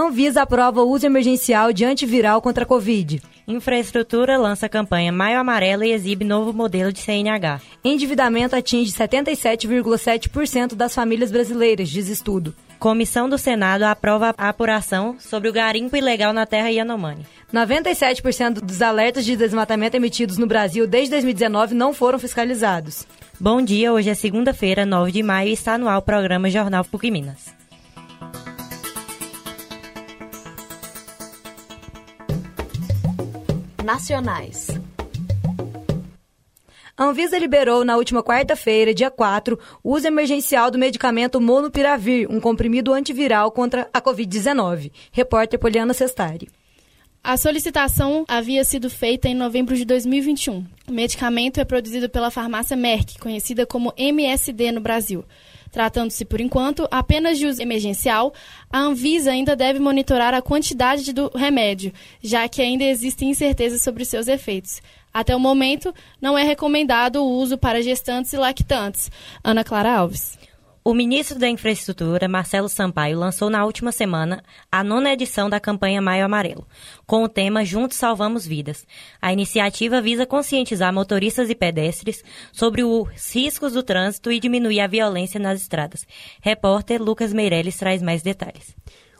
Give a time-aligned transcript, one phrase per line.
[0.00, 3.20] Anvisa aprova o uso emergencial de antiviral contra a Covid.
[3.48, 7.60] Infraestrutura lança campanha Maio Amarelo e exibe novo modelo de CNH.
[7.84, 12.54] Endividamento atinge 77,7% das famílias brasileiras, diz estudo.
[12.78, 17.26] Comissão do Senado aprova a apuração sobre o garimpo ilegal na terra Yanomami.
[17.52, 23.04] 97% dos alertas de desmatamento emitidos no Brasil desde 2019 não foram fiscalizados.
[23.40, 26.84] Bom dia, hoje é segunda-feira, 9 de maio e está no ar o programa Jornal
[26.84, 27.57] PUC Minas.
[33.88, 34.68] Nacionais.
[36.94, 42.38] A Anvisa liberou na última quarta-feira, dia 4, o uso emergencial do medicamento Monopiravir, um
[42.38, 44.92] comprimido antiviral contra a Covid-19.
[45.10, 46.50] Repórter Poliana Sestari.
[47.24, 50.66] A solicitação havia sido feita em novembro de 2021.
[50.86, 55.24] O medicamento é produzido pela farmácia Merck, conhecida como MSD no Brasil.
[55.70, 58.32] Tratando-se, por enquanto, apenas de uso emergencial,
[58.70, 64.04] a Anvisa ainda deve monitorar a quantidade do remédio, já que ainda existem incertezas sobre
[64.04, 64.80] seus efeitos.
[65.12, 69.10] Até o momento, não é recomendado o uso para gestantes e lactantes.
[69.42, 70.38] Ana Clara Alves.
[70.88, 76.00] O ministro da Infraestrutura, Marcelo Sampaio, lançou na última semana a nona edição da campanha
[76.00, 76.66] Maio Amarelo,
[77.06, 78.86] com o tema Juntos Salvamos Vidas.
[79.20, 84.86] A iniciativa visa conscientizar motoristas e pedestres sobre os riscos do trânsito e diminuir a
[84.86, 86.06] violência nas estradas.
[86.40, 88.74] Repórter Lucas Meirelles traz mais detalhes.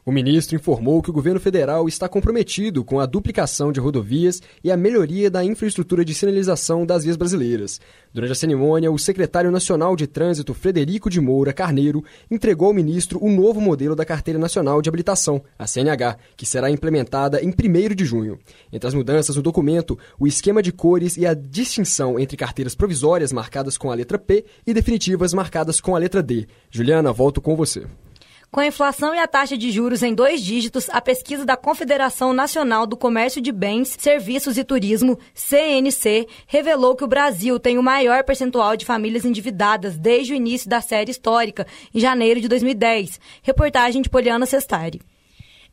[0.09, 4.73] O ministro informou que o governo federal está comprometido com a duplicação de rodovias e
[4.73, 7.79] a melhoria da infraestrutura de sinalização das vias brasileiras.
[8.11, 13.23] Durante a cerimônia, o secretário nacional de Trânsito, Frederico de Moura Carneiro, entregou ao ministro
[13.23, 17.95] o novo modelo da Carteira Nacional de Habilitação, a CNH, que será implementada em 1
[17.95, 18.39] de junho.
[18.73, 23.31] Entre as mudanças no documento, o esquema de cores e a distinção entre carteiras provisórias
[23.31, 26.47] marcadas com a letra P e definitivas marcadas com a letra D.
[26.71, 27.85] Juliana, volto com você.
[28.51, 32.33] Com a inflação e a taxa de juros em dois dígitos, a pesquisa da Confederação
[32.33, 37.83] Nacional do Comércio de Bens, Serviços e Turismo, CNC, revelou que o Brasil tem o
[37.83, 43.21] maior percentual de famílias endividadas desde o início da série histórica, em janeiro de 2010.
[43.43, 45.03] Reportagem de Poliana Sestari.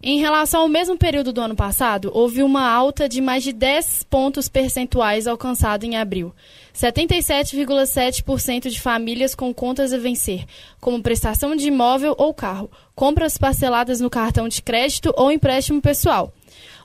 [0.07, 4.03] Em relação ao mesmo período do ano passado, houve uma alta de mais de 10
[4.03, 6.31] pontos percentuais alcançado em abril.
[6.75, 10.45] 77,7% de famílias com contas a vencer,
[10.79, 16.31] como prestação de imóvel ou carro, compras parceladas no cartão de crédito ou empréstimo pessoal.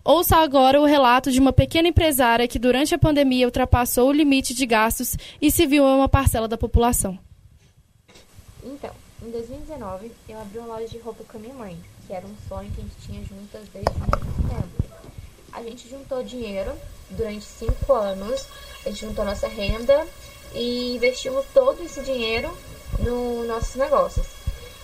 [0.03, 4.55] Ouça agora o relato de uma pequena empresária que durante a pandemia ultrapassou o limite
[4.55, 7.19] de gastos e se viu uma parcela da população.
[8.63, 8.91] Então,
[9.23, 12.37] em 2019, eu abri uma loja de roupa com a minha mãe, que era um
[12.49, 14.91] sonho que a gente tinha juntas desde muito tempo.
[15.53, 16.73] A gente juntou dinheiro
[17.11, 18.47] durante cinco anos
[18.85, 20.07] a gente juntou nossa renda
[20.55, 22.51] e investimos todo esse dinheiro
[22.99, 24.27] nos nossos negócios.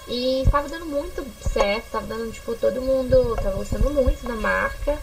[0.07, 4.99] E estava dando muito certo, estava dando, tipo, todo mundo estava gostando muito da marca,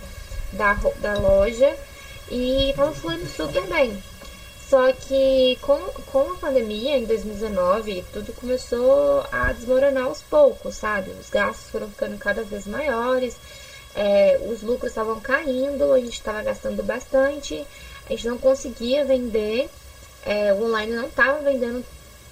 [0.54, 1.76] da, da loja
[2.30, 4.02] e estava fluindo super bem.
[4.70, 5.78] Só que com,
[6.12, 11.12] com a pandemia em 2019, tudo começou a desmoronar aos poucos, sabe?
[11.12, 13.36] Os gastos foram ficando cada vez maiores,
[13.96, 17.66] é, os lucros estavam caindo, a gente estava gastando bastante
[18.06, 19.70] a gente não conseguia vender,
[20.26, 21.84] é, o online não estava vendendo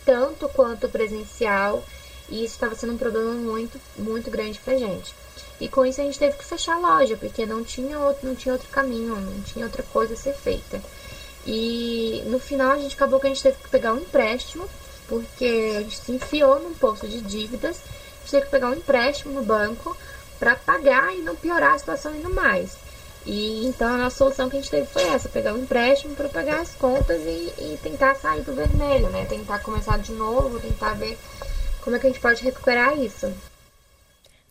[0.06, 1.84] tanto quanto o presencial
[2.30, 5.14] e isso estava sendo um problema muito, muito grande pra gente.
[5.60, 8.36] E com isso a gente teve que fechar a loja, porque não tinha outro, não
[8.36, 10.82] tinha outro caminho, não tinha outra coisa a ser feita.
[11.46, 14.68] E no final a gente acabou que a gente teve que pegar um empréstimo,
[15.08, 18.76] porque a gente se enfiou num poço de dívidas, a gente teve que pegar um
[18.76, 19.96] empréstimo no banco
[20.40, 22.78] para pagar e não piorar a situação ainda mais.
[23.26, 26.62] E então a solução que a gente teve foi essa, pegar um empréstimo para pagar
[26.62, 29.26] as contas e, e, tentar sair do vermelho, né?
[29.26, 31.18] Tentar começar de novo, tentar ver
[31.82, 33.32] como é que a gente pode recuperar isso.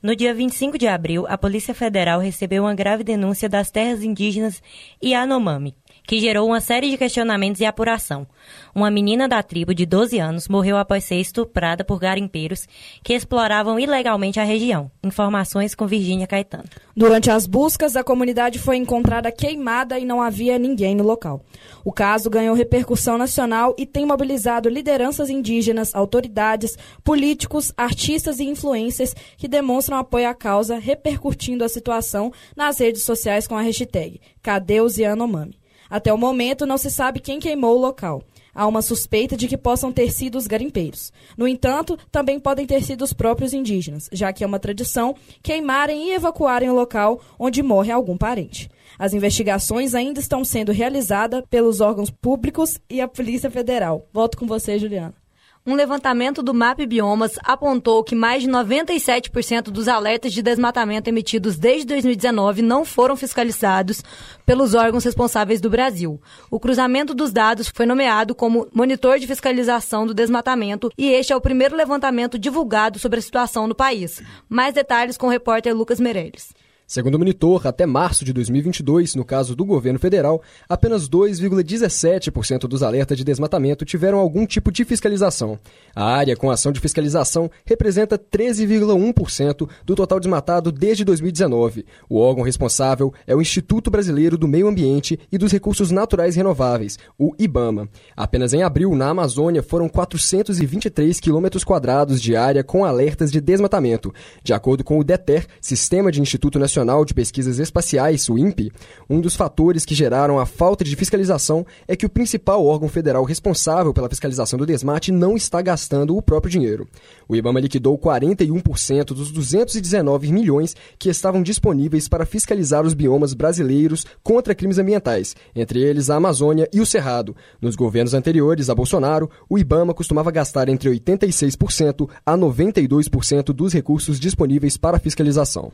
[0.02, 4.62] No dia 25 de abril, a Polícia Federal recebeu uma grave denúncia das terras indígenas
[5.02, 5.74] Yanomami,
[6.10, 8.26] que gerou uma série de questionamentos e apuração.
[8.74, 12.66] Uma menina da tribo de 12 anos morreu após ser estuprada por garimpeiros
[13.00, 14.90] que exploravam ilegalmente a região.
[15.04, 16.64] Informações com Virgínia Caetano.
[16.96, 21.44] Durante as buscas, a comunidade foi encontrada queimada e não havia ninguém no local.
[21.84, 29.14] O caso ganhou repercussão nacional e tem mobilizado lideranças indígenas, autoridades, políticos, artistas e influências
[29.36, 34.80] que demonstram apoio à causa, repercutindo a situação nas redes sociais com a hashtag Cadê
[34.80, 35.59] os Yanomami?
[35.90, 38.22] Até o momento, não se sabe quem queimou o local.
[38.54, 41.12] Há uma suspeita de que possam ter sido os garimpeiros.
[41.36, 46.08] No entanto, também podem ter sido os próprios indígenas, já que é uma tradição queimarem
[46.08, 48.70] e evacuarem o local onde morre algum parente.
[48.98, 54.06] As investigações ainda estão sendo realizadas pelos órgãos públicos e a Polícia Federal.
[54.12, 55.19] Volto com você, Juliana.
[55.66, 61.58] Um levantamento do MAP Biomas apontou que mais de 97% dos alertas de desmatamento emitidos
[61.58, 64.02] desde 2019 não foram fiscalizados
[64.46, 66.18] pelos órgãos responsáveis do Brasil.
[66.50, 71.36] O cruzamento dos dados foi nomeado como monitor de fiscalização do desmatamento e este é
[71.36, 74.22] o primeiro levantamento divulgado sobre a situação no país.
[74.48, 76.54] Mais detalhes com o repórter Lucas Meirelles.
[76.90, 82.82] Segundo o monitor, até março de 2022, no caso do governo federal, apenas 2,17% dos
[82.82, 85.56] alertas de desmatamento tiveram algum tipo de fiscalização.
[85.94, 91.86] A área com ação de fiscalização representa 13,1% do total desmatado desde 2019.
[92.08, 96.98] O órgão responsável é o Instituto Brasileiro do Meio Ambiente e dos Recursos Naturais Renováveis,
[97.16, 97.88] o IBAMA.
[98.16, 104.12] Apenas em abril, na Amazônia, foram 423 quilômetros quadrados de área com alertas de desmatamento.
[104.42, 108.72] De acordo com o DETER, Sistema de Instituto Nacional Nacional de Pesquisas Espaciais, o INPE,
[109.08, 113.22] um dos fatores que geraram a falta de fiscalização é que o principal órgão federal
[113.22, 116.88] responsável pela fiscalização do desmate não está gastando o próprio dinheiro.
[117.28, 124.06] O IBAMA liquidou 41% dos 219 milhões que estavam disponíveis para fiscalizar os biomas brasileiros
[124.22, 127.36] contra crimes ambientais, entre eles a Amazônia e o Cerrado.
[127.60, 134.18] Nos governos anteriores a Bolsonaro, o IBAMA costumava gastar entre 86% a 92% dos recursos
[134.18, 135.70] disponíveis para fiscalização.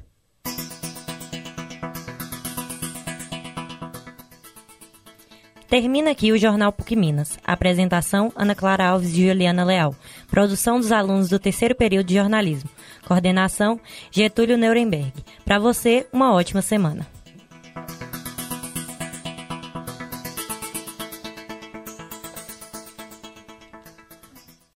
[5.78, 7.38] Termina aqui o Jornal PUC Minas.
[7.44, 9.94] Apresentação: Ana Clara Alves e Juliana Leal.
[10.30, 12.70] Produção dos alunos do terceiro período de jornalismo.
[13.06, 13.78] Coordenação:
[14.10, 15.12] Getúlio Nuremberg.
[15.44, 17.06] Para você, uma ótima semana.